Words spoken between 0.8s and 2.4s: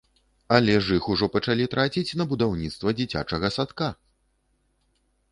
ж іх ужо пачалі траціць на